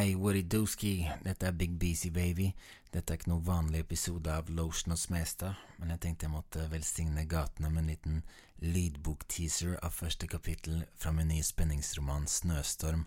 Hei, 0.00 0.14
Dooski. 0.42 1.06
dette 1.24 1.46
er 1.46 1.52
Big 1.52 1.78
Beasy 1.78 2.08
Baby. 2.08 2.54
Dette 2.90 3.12
er 3.12 3.18
ikke 3.18 3.28
noe 3.28 3.44
vanlig 3.44 3.82
episode 3.82 4.32
av 4.32 4.48
Lotion 4.48 4.94
og 4.94 4.98
Smestad, 4.98 5.58
men 5.76 5.90
jeg 5.92 6.00
tenkte 6.00 6.24
jeg 6.24 6.32
måtte 6.32 6.70
velsigne 6.72 7.26
gatene 7.28 7.68
med 7.68 7.82
en 7.82 7.90
liten 7.90 8.22
lydbokteaser 8.64 9.76
av 9.84 9.92
første 9.92 10.24
kapittel 10.26 10.86
fra 10.96 11.12
min 11.12 11.28
nye 11.28 11.44
spenningsroman 11.44 12.24
Snøstorm. 12.32 13.04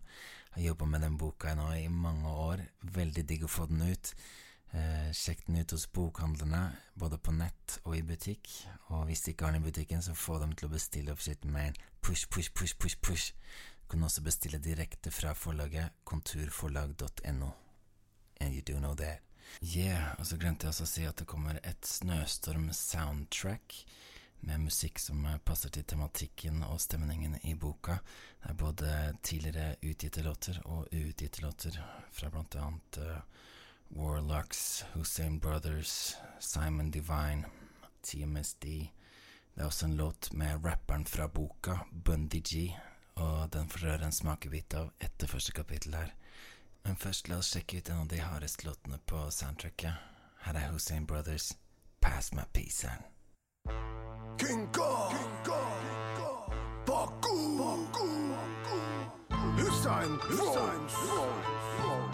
Jeg 0.52 0.60
har 0.60 0.68
jobba 0.68 0.92
med 0.92 1.02
den 1.08 1.18
boka 1.18 1.56
nå 1.58 1.72
i 1.80 1.90
mange 1.90 2.30
år, 2.30 2.62
veldig 2.86 3.26
digg 3.26 3.48
å 3.48 3.50
få 3.50 3.66
den 3.74 3.82
ut. 3.90 4.14
Eh, 4.74 5.10
sjekk 5.18 5.48
den 5.48 5.64
ut 5.64 5.74
hos 5.74 5.88
bokhandlerne, 5.98 6.62
både 6.94 7.18
på 7.18 7.34
nett 7.34 7.80
og 7.88 7.98
i 7.98 8.06
butikk, 8.06 8.54
og 8.94 9.08
hvis 9.10 9.26
de 9.26 9.34
ikke 9.34 9.50
har 9.50 9.58
den 9.58 9.66
i 9.66 9.72
butikken, 9.72 10.06
så 10.06 10.14
få 10.14 10.38
dem 10.46 10.54
til 10.54 10.70
å 10.70 10.76
bestille 10.78 11.18
opp 11.18 11.26
sitt 11.26 11.42
med 11.42 11.72
en 11.72 11.82
push, 12.06 12.30
push, 12.30 12.54
push, 12.54 12.78
push, 12.78 13.02
push. 13.02 13.34
Kan 13.94 14.04
også 14.04 14.24
bestille 14.26 14.58
direkte 14.58 15.12
fra 15.14 15.36
forlaget 15.38 15.92
konturforlag.no. 16.04 17.50
And 18.42 18.54
you 18.56 18.62
do 18.62 18.80
know 18.80 18.96
that. 18.96 19.20
Yeah, 19.62 20.16
og 20.18 20.26
så 20.26 20.38
glemte 20.42 20.66
jeg 20.66 20.72
også 20.74 20.86
å 20.88 20.90
si 20.90 21.04
at 21.06 21.20
det 21.22 21.28
kommer 21.30 21.60
et 21.62 21.86
Snøstorm-soundtrack 21.86 23.76
med 24.50 24.64
musikk 24.64 24.98
som 24.98 25.28
passer 25.46 25.70
til 25.76 25.86
tematikken 25.86 26.64
og 26.66 26.82
stemningen 26.82 27.36
i 27.46 27.54
boka. 27.54 28.00
Det 28.42 28.50
er 28.50 28.58
både 28.64 28.96
tidligere 29.22 29.76
utgitte 29.84 30.24
låter 30.26 30.58
og 30.66 30.88
uutgitte 30.90 31.44
låter 31.46 31.78
fra 32.18 32.32
blant 32.34 32.58
annet 32.58 32.98
uh, 32.98 33.20
Warlocks, 33.94 34.88
Hussein 34.96 35.38
Brothers, 35.38 36.16
Simon 36.40 36.90
Divine, 36.90 37.46
TMSD. 38.02 38.66
Det 39.54 39.62
er 39.62 39.70
også 39.70 39.86
en 39.86 39.96
låt 40.02 40.32
med 40.34 40.66
rapperen 40.66 41.06
fra 41.06 41.30
boka, 41.30 41.78
Bundy 41.92 42.42
G, 42.42 42.74
og 43.16 43.54
den 43.54 43.70
får 43.70 43.86
dere 43.88 44.08
en 44.08 44.16
smakebit 44.16 44.74
av 44.80 44.92
etter 45.00 45.28
første 45.28 45.52
kapittel 45.56 45.96
her. 45.98 46.14
Men 46.84 47.00
først 47.00 47.30
la 47.30 47.40
oss 47.40 47.52
sjekke 47.54 47.80
ut 47.80 47.90
en 47.90 48.04
av 48.04 48.08
de 48.12 48.20
hardeste 48.24 48.68
låtene 48.68 49.00
på 49.08 49.22
soundtracket. 49.32 49.94
Her 50.44 50.60
er 50.60 50.72
Hussein 50.74 51.08
Brothers, 51.08 51.54
Pass 52.02 52.34
My 52.34 52.44
Peace 52.54 52.84
Sign. 52.84 53.04
King 54.38 54.68
Kong, 54.74 55.14
King 55.14 56.18
Kong, 56.18 56.58
Baku, 56.86 57.38
Baku, 57.58 58.10
Hussein, 59.58 60.20
Hussein, 60.28 60.90
Pass 60.90 62.13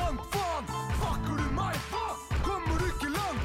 langt 0.00 0.24
faen. 0.34 0.64
Fucker 1.00 1.36
du 1.40 1.46
meg, 1.56 1.76
hva? 1.92 2.04
kommer 2.46 2.80
du 2.80 2.86
ikke 2.90 3.12
land? 3.14 3.38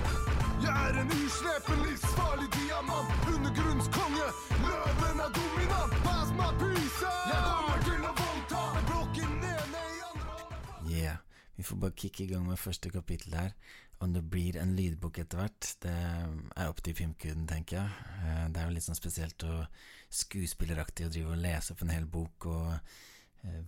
Jeg 0.66 0.76
er 0.90 1.00
en 1.04 1.14
uslepen, 1.20 1.84
livsfarlig 1.86 2.50
diamant. 2.56 3.14
Undergrunnskonge, 3.36 4.28
løven 4.66 5.24
er 5.28 5.32
dominant. 5.40 5.96
Pass 6.08 6.32
my 6.40 6.50
peace! 6.62 7.14
Jeg 7.32 7.42
kommer 7.46 7.88
til 7.90 8.04
å 8.10 8.14
voldta 8.22 8.62
med 8.76 8.92
blokken 8.92 9.34
nede 9.44 9.82
i 9.98 10.04
andre. 10.12 10.38
Yeah. 10.90 11.18
Vi 11.56 11.64
får 11.64 11.80
bare 11.86 11.96
kicke 11.96 12.26
i 12.26 12.32
gang 12.34 12.48
med 12.50 12.60
første 12.60 12.90
kapittel 12.92 13.36
her. 13.40 13.54
Om 14.04 14.12
det 14.12 14.26
blir 14.28 14.58
en 14.60 14.74
lydbok 14.76 15.22
etter 15.22 15.40
hvert, 15.40 15.70
det 15.86 15.94
er 15.96 16.68
opp 16.68 16.82
til 16.84 16.98
filmkuden, 16.98 17.46
tenker 17.48 17.78
jeg. 17.78 18.08
Eh, 18.26 18.42
Det 18.52 18.60
er 18.60 18.68
jo 18.68 18.74
litt 18.76 18.84
sånn 18.84 18.98
spesielt 19.00 19.46
og 19.48 19.62
skuespilleraktig 20.12 21.08
å 21.08 21.14
drive 21.14 21.32
og 21.32 21.40
lese 21.40 21.72
opp 21.72 21.82
en 21.86 21.94
hel 21.94 22.06
bok 22.12 22.48
og 22.52 22.74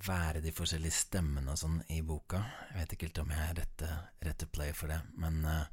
være 0.07 0.41
de 0.41 0.51
forskjellige 0.55 0.95
stemmene 0.95 1.51
og 1.53 1.59
sånn 1.61 1.81
i 1.93 2.01
boka. 2.05 2.41
Jeg 2.71 2.79
vet 2.79 2.95
ikke 2.95 3.09
helt 3.09 3.21
om 3.23 3.33
jeg 3.33 3.43
er 3.43 3.59
rette, 3.61 3.89
rette 4.25 4.49
play 4.49 4.73
for 4.75 4.91
det, 4.91 4.99
men 5.19 5.39
uh, 5.45 5.67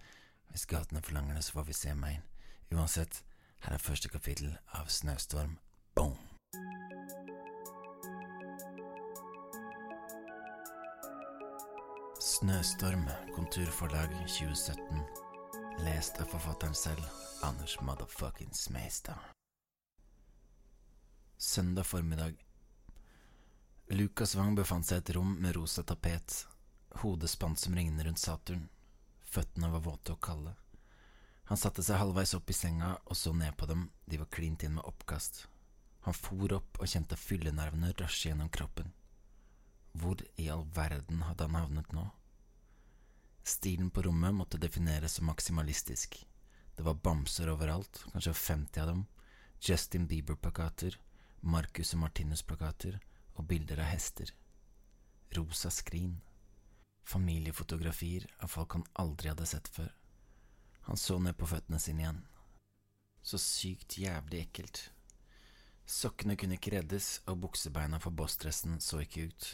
hvis 0.53 0.67
gatene 0.71 1.03
forlanger 1.05 1.39
det, 1.39 1.45
så 1.47 1.59
får 1.59 1.69
vi 1.71 1.77
se 1.79 1.95
meg 1.99 2.19
inn. 2.19 2.29
Uansett, 2.75 3.23
her 3.65 3.77
er 3.77 3.83
første 3.83 4.11
kapittel 4.13 4.57
av 4.77 4.91
Snøstorm. 4.93 5.59
Boom! 5.97 6.17
Snøstorm, 12.25 13.05
Konturforlag 13.35 14.13
2017. 14.27 15.05
Lest 15.85 16.21
av 16.23 16.31
forfatteren 16.33 16.77
selv, 16.77 17.05
Anders 17.45 17.77
Motherfucking 17.81 18.53
Smestad. 18.55 19.31
Søndag 21.39 21.87
formiddag. 21.87 22.44
Lukas 23.89 24.35
Wang 24.35 24.55
befant 24.57 24.87
seg 24.87 24.97
i 24.97 25.03
et 25.03 25.11
rom 25.13 25.35
med 25.45 25.53
rosa 25.59 25.83
tapet, 25.85 26.47
hodet 27.03 27.29
spant 27.29 27.61
som 27.61 27.75
ringene 27.77 28.07
rundt 28.07 28.19
Saturn, 28.19 28.63
føttene 29.29 29.69
var 29.75 29.85
våte 29.85 30.15
og 30.15 30.23
kalde. 30.25 30.55
Han 31.51 31.61
satte 31.61 31.85
seg 31.85 32.01
halvveis 32.01 32.33
opp 32.39 32.49
i 32.49 32.57
senga 32.57 32.95
og 33.05 33.19
så 33.21 33.35
ned 33.37 33.53
på 33.61 33.69
dem, 33.69 33.91
de 34.09 34.23
var 34.23 34.31
klint 34.33 34.65
inn 34.65 34.79
med 34.79 34.89
oppkast. 34.89 35.45
Han 36.09 36.17
for 36.17 36.57
opp 36.57 36.81
og 36.81 36.89
kjente 36.89 37.21
fyllenervene 37.21 37.93
rasje 38.01 38.31
gjennom 38.31 38.49
kroppen. 38.49 38.89
Hvor 39.93 40.25
i 40.41 40.49
all 40.49 40.65
verden 40.65 41.21
hadde 41.29 41.45
han 41.45 41.61
havnet 41.61 41.93
nå? 41.93 42.09
Stilen 43.45 43.93
på 43.93 44.09
rommet 44.09 44.33
måtte 44.33 44.57
defineres 44.57 45.21
som 45.21 45.29
maksimalistisk. 45.29 46.23
Det 46.75 46.83
var 46.89 47.03
bamser 47.05 47.53
overalt, 47.53 48.07
kanskje 48.13 48.33
50 48.33 48.81
av 48.81 48.95
dem, 48.95 49.09
Justin 49.61 50.09
Bieber-plakater, 50.09 50.97
Marcus 51.45 51.93
og 51.93 52.09
Martinus-plakater 52.09 53.03
og 53.35 53.47
bilder 53.51 53.83
av 53.83 53.91
hester. 53.93 54.31
Rosa 55.35 55.71
skrin. 55.71 56.21
Familiefotografier 57.05 58.27
av 58.39 58.49
folk 58.49 58.79
han 58.79 58.87
aldri 58.93 59.33
hadde 59.33 59.47
sett 59.47 59.69
før. 59.69 59.91
Han 60.89 60.97
så 61.01 61.19
ned 61.19 61.37
på 61.37 61.49
føttene 61.49 61.81
sine 61.81 62.05
igjen. 62.05 62.23
Så 63.25 63.41
sykt 63.41 63.99
jævlig 63.99 64.45
ekkelt. 64.45 64.91
Sokkene 65.85 66.37
kunne 66.37 66.57
ikke 66.57 66.75
reddes, 66.77 67.19
og 67.29 67.43
buksebeina 67.45 68.01
for 68.01 68.13
bossdressen 68.17 68.79
så 68.81 69.03
ikke 69.05 69.29
ut. 69.29 69.49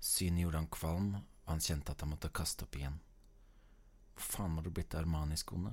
Synet 0.00 0.44
gjorde 0.44 0.60
han 0.60 0.72
kvalm, 0.72 1.10
og 1.16 1.48
han 1.54 1.64
kjente 1.64 1.92
at 1.92 2.04
han 2.04 2.12
måtte 2.12 2.32
kaste 2.32 2.66
opp 2.66 2.76
igjen. 2.76 2.98
Hvor 4.16 4.28
faen 4.34 4.56
var 4.56 4.66
det 4.66 4.74
blitt 4.76 4.94
av 4.94 5.04
Armani-skoene? 5.04 5.72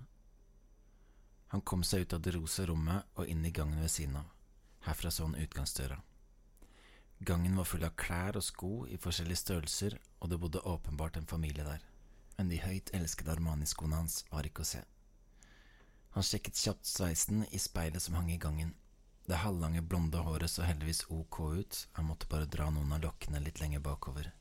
Han 1.50 1.66
kom 1.66 1.84
seg 1.84 2.06
ut 2.06 2.14
av 2.14 2.22
det 2.22 2.36
rosa 2.36 2.68
rommet 2.70 3.08
og 3.18 3.28
inn 3.28 3.42
i 3.46 3.52
gangen 3.52 3.82
ved 3.82 3.92
siden 3.92 4.20
av. 4.22 4.28
Herfra 4.86 5.12
så 5.12 5.26
han 5.26 5.36
utgangsdøra. 5.36 5.98
Gangen 7.20 7.58
var 7.58 7.68
full 7.68 7.84
av 7.84 7.98
klær 8.00 8.38
og 8.40 8.44
sko 8.46 8.74
i 8.88 8.98
forskjellige 9.02 9.42
størrelser, 9.42 9.98
og 10.24 10.30
det 10.32 10.40
bodde 10.40 10.62
åpenbart 10.64 11.18
en 11.20 11.28
familie 11.28 11.66
der. 11.68 11.82
Men 12.38 12.48
de 12.48 12.62
høyt 12.64 12.94
elskede 12.96 13.34
Armani-skoene 13.34 14.00
hans 14.00 14.22
var 14.32 14.48
ikke 14.48 14.64
å 14.64 14.70
se. 14.70 14.86
Han 16.16 16.24
sjekket 16.24 16.62
kjapt 16.62 16.88
sveisen 16.88 17.44
i 17.52 17.60
speilet 17.60 18.02
som 18.02 18.16
hang 18.16 18.32
i 18.32 18.40
gangen. 18.40 18.72
Det 19.28 19.42
halvlange, 19.44 19.84
blonde 19.84 20.24
håret 20.24 20.50
så 20.50 20.64
heldigvis 20.64 21.04
ok 21.12 21.40
ut, 21.60 21.82
han 22.00 22.08
måtte 22.08 22.30
bare 22.32 22.48
dra 22.48 22.70
noen 22.72 22.96
av 22.96 23.04
lokkene 23.04 23.44
litt 23.44 23.60
lenger 23.60 23.84
bakover. 23.84 24.32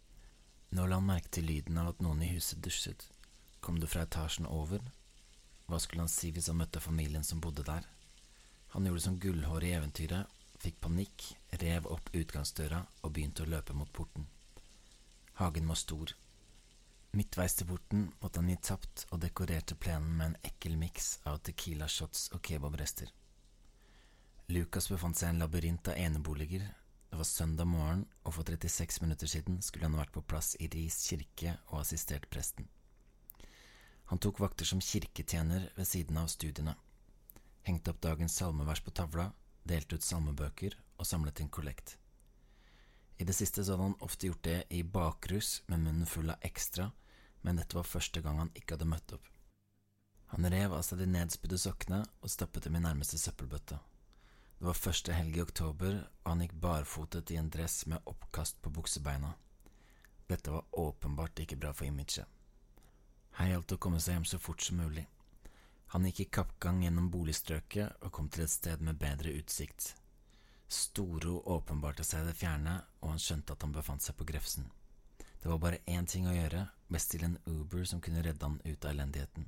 Nå 0.70 0.86
la 0.86 1.00
han 1.00 1.10
merke 1.10 1.34
til 1.34 1.50
lyden 1.50 1.82
av 1.82 1.90
at 1.90 2.00
noen 2.04 2.22
i 2.22 2.30
huset 2.30 2.62
dusjet. 2.62 3.08
Kom 3.60 3.82
det 3.82 3.90
fra 3.90 4.06
etasjen 4.06 4.46
over? 4.46 4.80
Hva 5.66 5.82
skulle 5.82 6.06
han 6.06 6.12
si 6.12 6.30
hvis 6.30 6.48
han 6.48 6.62
møtte 6.62 6.80
familien 6.80 7.26
som 7.26 7.42
bodde 7.42 7.66
der? 7.66 7.84
Han 8.72 8.86
gjorde 8.86 9.02
som 9.04 9.18
gullhår 9.18 9.66
i 9.66 9.74
eventyret, 9.76 10.37
fikk 10.62 10.80
panikk, 10.84 11.24
rev 11.62 11.86
opp 11.90 12.10
utgangsdøra 12.16 12.80
og 13.02 13.12
begynte 13.14 13.44
å 13.44 13.50
løpe 13.50 13.76
mot 13.76 13.90
porten. 13.92 14.26
Hagen 15.38 15.68
var 15.70 15.78
stor. 15.78 16.14
Midtveis 17.16 17.54
til 17.56 17.68
porten 17.70 18.08
måtte 18.20 18.42
han 18.42 18.50
gi 18.50 18.58
tapt 18.68 19.06
og 19.12 19.22
dekorerte 19.22 19.78
plenen 19.78 20.16
med 20.18 20.26
en 20.26 20.40
ekkel 20.50 20.76
miks 20.80 21.18
av 21.30 21.40
tequila 21.46 21.88
shots 21.88 22.28
og 22.34 22.42
kebabrester. 22.44 23.12
Lucas 24.52 24.88
befant 24.90 25.16
seg 25.16 25.30
i 25.30 25.34
en 25.34 25.42
labyrint 25.44 25.88
av 25.92 26.00
eneboliger. 26.00 26.64
Det 27.08 27.16
var 27.16 27.28
søndag 27.28 27.68
morgen, 27.68 28.04
og 28.24 28.34
for 28.36 28.48
36 28.48 29.00
minutter 29.04 29.30
siden 29.30 29.62
skulle 29.64 29.88
han 29.88 29.96
vært 29.96 30.12
på 30.12 30.24
plass 30.24 30.54
i 30.60 30.68
Ris 30.72 30.98
kirke 31.08 31.54
og 31.70 31.80
assistert 31.82 32.28
presten. 32.32 32.68
Han 34.08 34.20
tok 34.24 34.40
vakter 34.40 34.68
som 34.68 34.80
kirketjener 34.80 35.68
ved 35.76 35.88
siden 35.88 36.16
av 36.16 36.30
studiene, 36.32 36.74
hengte 37.68 37.92
opp 37.92 38.00
dagens 38.04 38.36
salmevers 38.40 38.80
på 38.84 38.92
tavla, 38.96 39.30
delte 39.68 39.98
ut 39.98 40.04
salmebøker 40.04 40.76
og 40.98 41.06
samlet 41.06 41.40
inn 41.42 41.52
kollekt. 41.52 41.96
I 43.18 43.26
det 43.26 43.34
siste 43.34 43.64
så 43.64 43.74
hadde 43.74 43.88
han 43.90 44.06
ofte 44.06 44.28
gjort 44.28 44.44
det 44.46 44.60
i 44.70 44.82
bakrus 44.82 45.62
med 45.66 45.82
munnen 45.82 46.06
full 46.06 46.30
av 46.30 46.44
ekstra, 46.46 46.90
men 47.42 47.58
dette 47.58 47.76
var 47.76 47.86
første 47.86 48.22
gang 48.22 48.38
han 48.38 48.54
ikke 48.54 48.76
hadde 48.76 48.88
møtt 48.90 49.14
opp. 49.16 49.26
Han 50.32 50.46
rev 50.52 50.74
av 50.76 50.82
seg 50.84 51.00
de 51.00 51.08
nedspydde 51.08 51.58
sokkene 51.58 52.02
og 52.20 52.30
stappet 52.30 52.68
dem 52.68 52.76
i 52.76 52.82
nærmeste 52.84 53.18
søppelbøtte. 53.18 53.78
Det 54.58 54.66
var 54.66 54.76
første 54.76 55.14
helg 55.14 55.38
i 55.38 55.42
oktober, 55.42 56.00
og 56.24 56.30
han 56.32 56.42
gikk 56.44 56.56
barfotet 56.62 57.30
i 57.30 57.38
en 57.40 57.50
dress 57.50 57.84
med 57.86 58.02
oppkast 58.10 58.58
på 58.62 58.72
buksebeina. 58.74 59.32
Dette 60.28 60.52
var 60.52 60.66
åpenbart 60.72 61.38
ikke 61.40 61.56
bra 61.56 61.72
for 61.72 61.88
imaget. 61.88 62.26
Her 63.38 63.52
gjaldt 63.52 63.70
det 63.70 63.78
å 63.78 63.82
komme 63.86 64.00
seg 64.02 64.18
hjem 64.18 64.26
så 64.28 64.40
fort 64.42 64.62
som 64.62 64.82
mulig. 64.82 65.06
Han 65.92 66.04
gikk 66.04 66.20
i 66.20 66.28
kappgang 66.38 66.82
gjennom 66.84 67.08
boligstrøket 67.10 68.02
og 68.04 68.12
kom 68.12 68.28
til 68.28 68.44
et 68.44 68.52
sted 68.52 68.82
med 68.84 68.98
bedre 69.00 69.32
utsikt. 69.38 69.94
Storo 70.68 71.38
åpenbarte 71.48 72.04
seg 72.04 72.26
i 72.26 72.28
det 72.28 72.34
fjerne, 72.36 72.74
og 73.00 73.14
han 73.14 73.22
skjønte 73.24 73.54
at 73.54 73.62
han 73.64 73.72
befant 73.72 74.04
seg 74.04 74.18
på 74.18 74.26
Grefsen. 74.28 74.66
Det 75.40 75.48
var 75.48 75.62
bare 75.62 75.78
én 75.88 76.04
ting 76.04 76.26
å 76.28 76.34
gjøre, 76.34 76.66
bestille 76.92 77.30
en 77.30 77.38
Uber 77.46 77.86
som 77.88 78.02
kunne 78.04 78.20
redde 78.26 78.44
han 78.44 78.60
ut 78.64 78.84
av 78.84 78.90
elendigheten. 78.90 79.46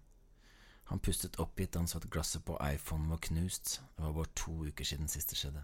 Han 0.90 1.02
pustet 1.04 1.37
oppgitt 1.42 1.75
da 1.75 1.82
han 1.82 1.90
så 1.90 2.00
at 2.00 2.08
glasset 2.10 2.42
på 2.46 2.56
iPhonen 2.64 3.12
var 3.12 3.20
knust, 3.26 3.76
det 3.96 4.02
var 4.06 4.16
bare 4.16 4.32
to 4.34 4.54
uker 4.64 4.88
siden 4.88 5.12
siste 5.12 5.37
skjedde. 5.37 5.60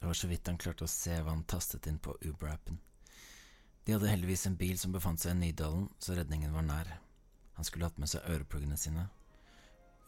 Det 0.00 0.10
var 0.10 0.18
så 0.18 0.28
vidt 0.28 0.50
han 0.50 0.58
klarte 0.58 0.84
å 0.84 0.90
se 0.90 1.14
hva 1.20 1.32
han 1.32 1.46
tastet 1.48 1.86
inn 1.86 2.02
på 2.02 2.16
Uber-appen. 2.26 2.80
De 3.86 3.94
hadde 3.94 4.10
heldigvis 4.10 4.48
en 4.50 4.58
bil 4.58 4.74
som 4.78 4.92
befant 4.92 5.22
seg 5.22 5.36
i 5.36 5.38
Nydalen, 5.38 5.86
så 6.02 6.18
redningen 6.18 6.52
var 6.52 6.66
nær. 6.66 6.90
Han 7.56 7.64
skulle 7.64 7.86
hatt 7.86 8.02
med 8.02 8.10
seg 8.10 8.26
ørepluggene 8.26 8.76
sine. 8.76 9.06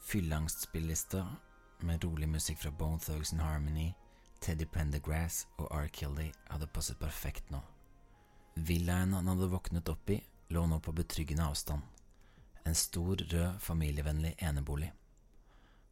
Fylleangstspillista 0.09 1.37
med 1.79 2.05
rolig 2.05 2.29
musikk 2.29 2.59
fra 2.59 2.71
Bone 2.71 2.99
Thugs 2.99 3.33
and 3.33 3.43
Harmony, 3.43 3.93
Teddy 4.41 4.65
Pendergrass 4.65 5.43
og 5.59 5.69
R. 5.69 5.91
Kelly 5.93 6.31
hadde 6.49 6.69
passet 6.73 6.97
perfekt 6.97 7.51
nå. 7.53 7.61
Villaen 8.55 9.13
han 9.13 9.29
hadde 9.29 9.51
våknet 9.53 9.93
opp 9.93 10.09
i, 10.09 10.17
lå 10.49 10.65
nå 10.65 10.81
på 10.81 10.97
betryggende 10.97 11.45
avstand. 11.45 11.85
En 12.65 12.75
stor, 12.75 13.21
rød, 13.21 13.61
familievennlig 13.61 14.33
enebolig. 14.39 14.89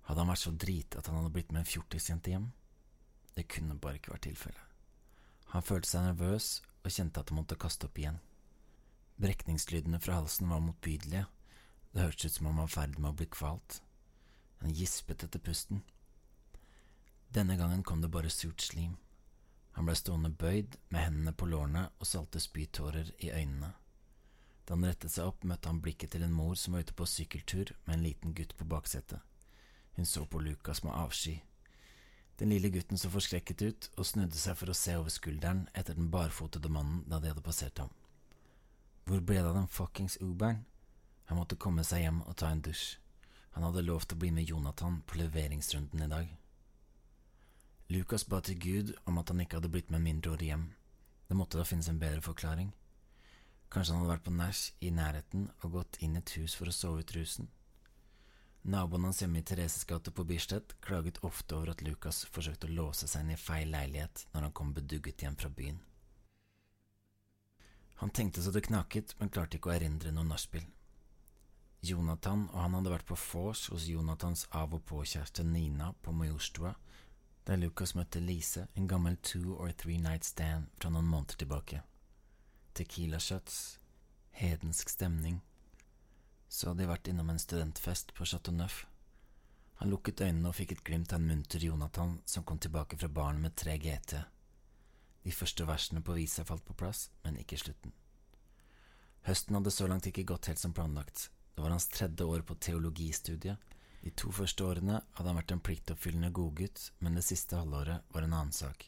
Hadde 0.08 0.24
han 0.24 0.32
vært 0.32 0.44
så 0.46 0.56
drit 0.64 0.96
at 0.96 1.12
han 1.12 1.20
hadde 1.20 1.36
blitt 1.36 1.52
med 1.52 1.66
en 1.66 1.72
fjortisjente 1.74 2.32
hjem? 2.32 2.50
Det 3.36 3.44
kunne 3.52 3.76
bare 3.76 4.00
ikke 4.00 4.16
vært 4.16 4.30
tilfellet. 4.30 4.76
Han 5.52 5.72
følte 5.72 5.92
seg 5.92 6.08
nervøs 6.08 6.52
og 6.80 6.88
kjente 6.88 7.20
at 7.20 7.28
han 7.28 7.44
måtte 7.44 7.60
kaste 7.60 7.90
opp 7.90 8.00
igjen. 8.00 8.22
Brekningslydene 9.20 10.00
fra 10.00 10.22
halsen 10.22 10.48
var 10.48 10.64
motbydelige, 10.64 11.28
det 11.92 12.08
hørtes 12.08 12.30
ut 12.32 12.40
som 12.40 12.48
han 12.54 12.62
var 12.64 12.72
i 12.72 12.80
ferd 12.80 12.96
med 12.96 13.12
å 13.12 13.20
bli 13.20 13.28
kvalt. 13.28 13.82
Han 14.62 14.75
gispet 14.75 15.25
etter 15.25 15.43
pusten. 15.43 15.82
Denne 17.29 17.56
gangen 17.56 17.82
kom 17.82 18.00
det 18.00 18.12
bare 18.12 18.31
surt 18.31 18.61
slim. 18.61 18.97
Han 19.76 19.85
ble 19.85 19.97
stående 19.99 20.31
bøyd 20.32 20.79
med 20.88 21.03
hendene 21.05 21.32
på 21.37 21.49
lårene 21.50 21.88
og 22.00 22.08
salte 22.08 22.41
spytårer 22.41 23.11
i 23.19 23.29
øynene. 23.31 23.75
Da 24.64 24.75
han 24.75 24.87
rettet 24.88 25.12
seg 25.12 25.29
opp, 25.29 25.44
møtte 25.44 25.69
han 25.69 25.82
blikket 25.85 26.14
til 26.14 26.25
en 26.26 26.32
mor 26.35 26.56
som 26.58 26.75
var 26.75 26.87
ute 26.87 26.97
på 26.97 27.06
sykkeltur 27.06 27.75
med 27.85 27.99
en 27.99 28.06
liten 28.06 28.32
gutt 28.35 28.56
på 28.56 28.64
baksetet. 28.67 29.20
Hun 29.97 30.08
så 30.08 30.25
på 30.25 30.41
Lukas 30.41 30.82
med 30.82 30.97
avsky. 30.97 31.37
Den 32.41 32.50
lille 32.50 32.69
gutten 32.73 32.99
så 32.99 33.09
forskrekket 33.12 33.62
ut 33.62 33.91
og 33.97 34.09
snudde 34.09 34.37
seg 34.37 34.56
for 34.59 34.73
å 34.73 34.76
se 34.76 34.97
over 34.99 35.12
skulderen 35.12 35.67
etter 35.73 35.97
den 35.97 36.11
barfotede 36.12 36.69
mannen 36.73 37.05
da 37.09 37.20
de 37.20 37.31
hadde 37.31 37.44
passert 37.44 37.79
ham. 37.81 37.93
Hvor 39.06 39.23
ble 39.23 39.38
det 39.38 39.49
av 39.49 39.56
den 39.56 39.70
fuckings 39.70 40.19
Uberen? 40.20 40.64
Han 41.31 41.38
måtte 41.38 41.56
komme 41.56 41.85
seg 41.87 42.05
hjem 42.05 42.20
og 42.26 42.37
ta 42.37 42.50
en 42.50 42.64
dusj. 42.64 42.99
Han 43.56 43.64
hadde 43.64 43.87
lovt 43.87 44.12
å 44.12 44.19
bli 44.20 44.29
med 44.37 44.44
Jonathan 44.44 44.99
på 45.08 45.17
leveringsrunden 45.17 46.03
i 46.05 46.08
dag. 46.12 46.32
Lukas 47.88 48.26
ba 48.29 48.43
til 48.44 48.58
Gud 48.61 48.91
om 49.08 49.17
at 49.17 49.32
han 49.32 49.41
ikke 49.41 49.56
hadde 49.56 49.70
blitt 49.73 49.93
med 49.94 50.05
mindreårig 50.05 50.50
hjem. 50.50 50.67
Det 51.25 51.37
måtte 51.38 51.56
da 51.56 51.64
finnes 51.64 51.88
en 51.88 52.00
bedre 52.03 52.20
forklaring. 52.20 52.75
Kanskje 53.73 53.94
han 53.94 54.05
hadde 54.05 54.12
vært 54.12 54.26
på 54.26 54.35
nach 54.37 54.61
i 54.85 54.93
nærheten 54.93 55.49
og 55.62 55.73
gått 55.79 55.97
inn 56.05 56.19
i 56.19 56.20
et 56.20 56.35
hus 56.37 56.58
for 56.58 56.69
å 56.69 56.76
sove 56.76 57.00
ut 57.00 57.17
rusen. 57.17 57.49
Naboen 58.69 59.08
hans 59.08 59.23
hjemme 59.23 59.41
i 59.41 59.49
Thereses 59.49 59.88
gate 59.88 60.12
på 60.12 60.29
Bislett 60.29 60.76
klaget 60.85 61.23
ofte 61.25 61.56
over 61.56 61.73
at 61.73 61.85
Lukas 61.87 62.26
forsøkte 62.37 62.69
å 62.69 62.76
låse 62.76 63.09
seg 63.09 63.25
inn 63.25 63.37
i 63.38 63.41
feil 63.41 63.73
leilighet 63.73 64.26
når 64.35 64.50
han 64.50 64.56
kom 64.61 64.76
bedugget 64.76 65.25
hjem 65.25 65.41
fra 65.41 65.49
byen. 65.49 65.81
Han 68.05 68.12
tenkte 68.12 68.44
så 68.44 68.52
det 68.52 68.67
knaket, 68.69 69.17
men 69.17 69.32
klarte 69.32 69.56
ikke 69.56 69.70
å 69.73 69.79
erindre 69.79 70.12
noe 70.12 70.29
nachspiel. 70.29 70.67
Jonathan 71.88 72.49
og 72.53 72.59
han 72.61 72.75
hadde 72.79 72.93
vært 72.93 73.09
på 73.09 73.17
vors 73.21 73.67
hos 73.73 73.87
Jonathans 73.91 74.47
av 74.50 74.75
og 74.75 74.85
på-kjæreste 74.88 75.44
Nina 75.47 75.93
på 76.03 76.12
Majorstua, 76.12 76.75
der 77.47 77.61
Lucas 77.62 77.94
møtte 77.94 78.21
Lise, 78.21 78.67
en 78.75 78.88
gammel 78.91 79.17
two 79.23 79.55
or 79.55 79.71
three 79.73 79.99
night 80.03 80.25
stand 80.25 80.67
fra 80.81 80.91
noen 80.91 81.06
måneder 81.06 81.38
tilbake. 81.43 81.83
Tequila 82.75 83.21
shots, 83.23 83.79
hedensk 84.41 84.91
stemning. 84.91 85.41
Så 86.49 86.71
hadde 86.71 86.83
de 86.83 86.91
vært 86.91 87.09
innom 87.11 87.31
en 87.31 87.38
studentfest 87.41 88.15
på 88.15 88.27
Chateau 88.27 88.55
Neuf. 88.55 88.85
Han 89.81 89.93
lukket 89.93 90.21
øynene 90.25 90.50
og 90.50 90.56
fikk 90.56 90.73
et 90.73 90.85
glimt 90.85 91.12
av 91.12 91.21
en 91.21 91.29
munter 91.29 91.62
Jonathan 91.62 92.19
som 92.27 92.44
kom 92.44 92.59
tilbake 92.59 92.99
fra 92.99 93.09
baren 93.09 93.41
med 93.43 93.55
tre 93.56 93.77
GT. 93.79 94.17
De 95.23 95.33
første 95.33 95.67
versene 95.69 96.03
på 96.03 96.17
visa 96.17 96.44
falt 96.44 96.65
på 96.65 96.75
plass, 96.75 97.11
men 97.25 97.38
ikke 97.38 97.59
slutten. 97.61 97.93
Høsten 99.27 99.59
hadde 99.59 99.73
så 99.75 99.88
langt 99.91 100.06
ikke 100.06 100.27
gått 100.27 100.47
helt 100.47 100.62
som 100.62 100.75
planlagt. 100.75 101.31
Det 101.56 101.62
var 101.62 101.70
hans 101.73 101.88
tredje 101.88 102.25
år 102.25 102.43
på 102.44 102.55
teologistudiet. 102.55 103.56
De 104.03 104.11
to 104.11 104.29
første 104.31 104.61
årene 104.64 104.99
hadde 105.17 105.31
han 105.31 105.38
vært 105.41 105.55
en 105.55 105.62
pliktoppfyllende 105.64 106.29
godgutt, 106.37 106.91
men 107.00 107.17
det 107.17 107.25
siste 107.25 107.56
halvåret 107.56 108.05
var 108.12 108.26
en 108.26 108.35
annen 108.37 108.53
sak. 108.53 108.85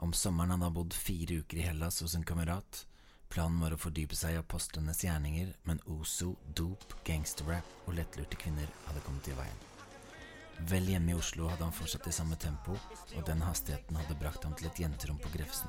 Om 0.00 0.16
sommeren 0.16 0.54
hadde 0.54 0.64
han 0.64 0.74
bodd 0.78 0.96
fire 0.96 1.42
uker 1.44 1.60
i 1.60 1.66
Hellas 1.68 2.00
hos 2.00 2.16
en 2.16 2.24
kamerat. 2.24 2.80
Planen 3.28 3.60
var 3.60 3.76
å 3.76 3.82
fordype 3.84 4.16
seg 4.16 4.32
i 4.32 4.40
apostlenes 4.40 5.04
gjerninger, 5.04 5.52
men 5.68 5.82
ozo, 5.98 6.32
dop, 6.56 6.88
gangsterrap 7.04 7.68
og 7.84 8.00
lettlurte 8.00 8.40
kvinner 8.40 8.72
hadde 8.88 9.04
kommet 9.04 9.28
i 9.28 9.36
veien. 9.36 9.62
Vel 10.72 10.88
hjemme 10.88 11.12
i 11.12 11.20
Oslo 11.20 11.52
hadde 11.52 11.68
han 11.68 11.76
fortsatt 11.76 12.08
i 12.08 12.16
samme 12.16 12.40
tempo, 12.40 12.80
og 13.12 13.28
den 13.28 13.44
hastigheten 13.44 14.00
hadde 14.00 14.18
brakt 14.24 14.48
ham 14.48 14.56
til 14.56 14.72
et 14.72 14.80
jenterom 14.86 15.20
på 15.20 15.36
Grefsen. 15.36 15.68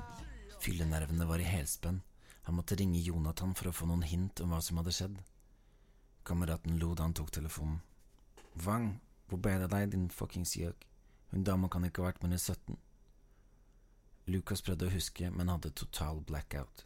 Fyllenervene 0.64 1.28
var 1.28 1.44
i 1.44 1.52
helspenn. 1.52 2.00
Han 2.48 2.56
måtte 2.56 2.80
ringe 2.80 3.04
Jonathan 3.04 3.52
for 3.58 3.68
å 3.68 3.76
få 3.76 3.92
noen 3.92 4.08
hint 4.08 4.40
om 4.46 4.54
hva 4.56 4.64
som 4.64 4.80
hadde 4.80 4.94
skjedd. 4.96 5.18
Kameraten 6.25 6.80
lo 6.81 6.94
da 6.98 7.06
han 7.06 7.13
tok 7.13 7.31
telefonen. 7.31 7.80
Wang, 8.66 8.95
hvor 9.30 9.39
ble 9.42 9.57
det 9.60 9.68
av 9.68 9.74
deg, 9.75 9.92
din 9.94 10.10
fuckings 10.10 10.56
gjøk? 10.57 10.86
Hun 11.31 11.45
dama 11.45 11.69
kan 11.69 11.86
ikke 11.86 12.01
ha 12.01 12.10
vært 12.10 12.24
mer 12.24 12.33
enn 12.33 12.42
17. 12.42 12.77
Lucas 14.33 14.63
prøvde 14.66 14.88
å 14.88 14.94
huske, 14.94 15.30
men 15.30 15.51
hadde 15.54 15.74
total 15.77 16.24
blackout. 16.25 16.86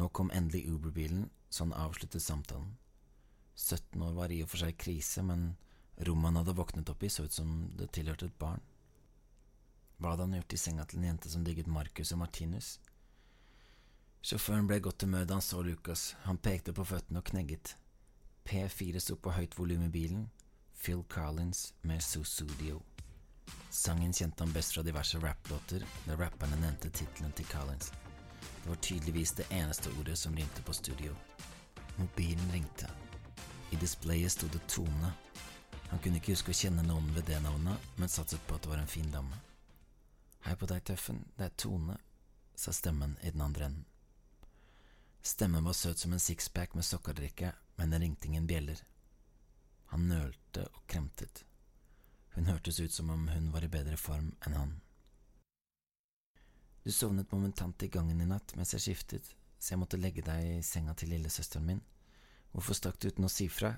Nå 0.00 0.08
kom 0.16 0.30
endelig 0.32 0.64
Uber-bilen, 0.72 1.26
så 1.52 1.66
han 1.66 1.74
avsluttet 1.76 2.24
samtalen. 2.24 2.78
17 3.56 4.00
år 4.00 4.14
var 4.16 4.32
i 4.32 4.40
og 4.44 4.48
for 4.48 4.62
seg 4.62 4.78
krise, 4.80 5.24
men 5.28 5.50
rommet 6.00 6.30
han 6.30 6.40
hadde 6.40 6.56
våknet 6.56 6.88
opp 6.88 7.04
i, 7.04 7.10
så 7.12 7.26
ut 7.26 7.36
som 7.36 7.52
det 7.76 7.90
tilhørte 7.92 8.30
et 8.30 8.38
barn. 8.40 8.64
Hva 10.00 10.14
hadde 10.14 10.24
han 10.24 10.38
gjort 10.40 10.56
i 10.56 10.62
senga 10.62 10.88
til 10.88 11.02
en 11.02 11.10
jente 11.10 11.30
som 11.30 11.44
digget 11.44 11.68
Marcus 11.70 12.14
og 12.16 12.22
Martinus? 12.24 12.78
Sjåføren 14.22 14.66
ble 14.70 14.80
i 14.80 14.82
godt 14.86 15.04
humør 15.04 15.28
da 15.28 15.36
han 15.36 15.44
så 15.44 15.60
Lucas. 15.66 16.12
Han 16.24 16.40
pekte 16.40 16.72
på 16.72 16.86
føttene 16.86 17.20
og 17.20 17.28
knegget. 17.28 17.76
P4 18.44 19.00
sto 19.00 19.16
på 19.16 19.32
høyt 19.32 19.58
volum 19.58 19.84
i 19.86 19.92
bilen. 19.92 20.30
Phil 20.82 21.04
Collins 21.08 21.74
med 21.82 22.02
Susudio. 22.02 22.82
Sangen 23.70 24.12
kjente 24.12 24.44
han 24.44 24.52
best 24.52 24.74
fra 24.74 24.82
diverse 24.82 25.18
rapplåter, 25.22 25.84
der 26.06 26.16
rapperne 26.16 26.58
nevnte 26.60 26.90
tittelen 26.90 27.32
til 27.32 27.46
Collins. 27.46 27.92
Det 28.62 28.68
var 28.68 28.76
tydeligvis 28.76 29.32
det 29.32 29.46
eneste 29.50 29.90
ordet 30.00 30.18
som 30.18 30.34
rimte 30.36 30.62
på 30.62 30.72
studio. 30.72 31.14
Mobilen 31.96 32.52
ringte. 32.52 32.90
I 33.70 33.76
displayet 33.76 34.32
sto 34.32 34.48
det 34.52 34.66
Tone. 34.68 35.12
Han 35.88 36.00
kunne 36.02 36.18
ikke 36.20 36.34
huske 36.34 36.52
å 36.52 36.56
kjenne 36.56 36.84
noen 36.86 37.08
ved 37.14 37.26
det 37.28 37.40
navnet, 37.44 37.80
men 37.96 38.08
satset 38.08 38.42
på 38.46 38.56
at 38.56 38.64
det 38.64 38.70
var 38.72 38.82
en 38.82 38.90
fin 38.90 39.10
dame. 39.12 39.38
Hei 40.42 40.54
på 40.58 40.66
deg, 40.66 40.82
Tøffen, 40.84 41.24
det 41.38 41.46
er 41.46 41.56
Tone, 41.56 41.96
sa 42.58 42.74
stemmen 42.74 43.16
i 43.22 43.30
den 43.30 43.44
andre 43.44 43.70
enden. 43.70 43.84
Stemmen 45.22 45.64
var 45.64 45.76
søt 45.78 46.02
som 46.02 46.12
en 46.12 46.20
sixpack 46.20 46.74
med 46.74 46.84
sokkerdrikke, 46.84 47.52
men 47.82 47.90
det 47.90 47.98
ringte 47.98 48.26
ingen 48.26 48.46
bjeller. 48.46 48.78
Han 49.90 50.04
nølte 50.06 50.62
og 50.70 50.84
kremtet. 50.86 51.40
Hun 52.36 52.46
hørtes 52.46 52.78
ut 52.78 52.92
som 52.94 53.08
om 53.10 53.24
hun 53.26 53.48
var 53.50 53.64
i 53.66 53.70
bedre 53.72 53.96
form 53.98 54.28
enn 54.46 54.54
han. 54.54 54.74
Du 56.84 56.92
sovnet 56.94 57.32
momentant 57.34 57.82
i 57.82 57.88
gangen 57.90 58.20
i 58.22 58.28
natt 58.30 58.54
mens 58.54 58.76
jeg 58.76 58.84
skiftet, 58.84 59.32
så 59.58 59.74
jeg 59.74 59.80
måtte 59.82 59.98
legge 59.98 60.22
deg 60.22 60.46
i 60.60 60.62
senga 60.62 60.94
til 60.94 61.10
lillesøsteren 61.10 61.66
min. 61.72 61.82
Hvorfor 62.54 62.78
stakk 62.78 63.02
du 63.02 63.08
uten 63.10 63.26
å 63.26 63.32
si 63.34 63.48
fra? 63.50 63.72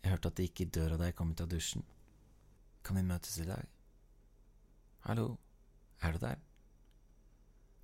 Jeg 0.00 0.14
hørte 0.14 0.32
at 0.32 0.40
det 0.40 0.48
gikk 0.48 0.64
i 0.64 0.70
døra 0.78 0.96
da 0.96 1.12
jeg 1.12 1.18
kom 1.20 1.36
ut 1.36 1.44
av 1.44 1.52
dusjen. 1.52 1.84
Kan 2.80 2.96
vi 2.96 3.04
møtes 3.04 3.36
i 3.36 3.48
dag? 3.52 3.68
Hallo, 5.04 5.28
er 6.00 6.16
du 6.16 6.24
der? 6.24 6.40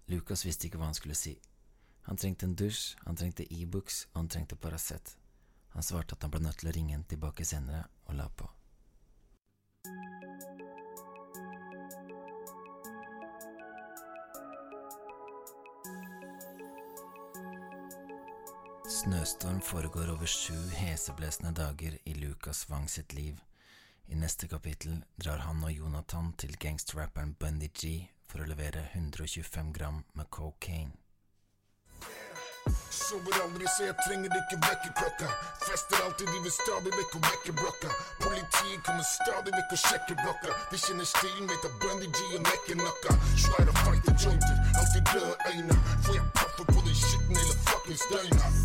Lucas 0.08 0.48
visste 0.48 0.72
ikke 0.72 0.80
hva 0.80 0.88
han 0.88 0.96
skulle 0.96 1.20
si. 1.26 1.36
Han 2.08 2.16
trengte 2.16 2.48
en 2.48 2.56
dusj, 2.56 2.94
han 3.04 3.20
trengte 3.20 3.44
e-books, 3.52 4.06
og 4.14 4.22
han 4.22 4.32
trengte 4.32 4.56
Paracet. 4.56 5.18
Han 5.74 5.82
svarte 5.82 6.16
at 6.16 6.22
han 6.24 6.32
ble 6.32 6.42
nødt 6.44 6.60
til 6.62 6.70
å 6.70 6.76
ringe 6.76 6.96
henne 6.96 7.08
tilbake 7.08 7.44
senere, 7.46 7.84
og 8.08 8.18
la 8.18 8.28
på. 8.28 8.48
Snøstorm 18.88 19.60
foregår 19.60 20.10
over 20.10 20.26
sju 20.26 20.56
heseblesende 20.74 21.52
dager 21.54 21.98
i 22.04 22.14
Lucas 22.14 22.64
Wang 22.70 22.88
sitt 22.88 23.12
liv. 23.12 23.36
I 24.08 24.16
neste 24.16 24.48
kapittel 24.48 25.02
drar 25.16 25.44
han 25.44 25.60
og 25.64 25.72
Jonathan 25.72 26.32
til 26.40 26.56
gangsterrapperen 26.56 27.34
Bundy 27.38 27.68
G 27.68 28.08
for 28.26 28.40
å 28.40 28.48
levere 28.48 28.86
125 28.94 29.74
gram 29.76 30.00
med 30.16 30.30
cocaine. 30.32 30.96
Sover 32.90 33.36
aldri, 33.44 33.66
så 33.76 33.84
jeg 33.84 33.94
trenger 34.04 34.36
ikke 34.40 34.58
vekkerklokka. 34.66 35.28
Fester 35.66 35.98
alltid, 36.04 36.26
de 36.32 36.38
vil 36.44 36.54
stadig 36.60 36.92
vekk 36.98 37.16
og 37.18 37.22
vekke 37.28 37.52
blokka. 37.60 37.90
Politiet 38.24 38.80
kommer 38.86 39.06
stadig 39.16 39.52
vekk 39.58 39.74
og 39.76 39.82
sjekker 39.84 40.16
blokka. 40.22 40.56
De 40.70 40.80
kjenner 40.84 41.08
stilen, 41.14 41.48
vet 41.50 41.68
at 41.68 41.74
Brandy 41.82 42.08
G 42.16 42.18
og 42.38 42.42
nekker 42.48 42.80
nokka. 42.84 43.18
Svær 43.44 43.72
og 43.72 43.76
fighter 43.84 44.14
jointer, 44.24 44.56
alltid 44.80 45.14
røde 45.14 45.36
øyne. 45.52 45.76
Får 46.04 46.18
jeg 46.20 46.26
paffer 46.40 46.72
på 46.72 46.78
den 46.86 46.96
skitten 47.04 47.36
hele 47.42 47.54
fuckings 47.68 48.08
døgnet. 48.12 48.57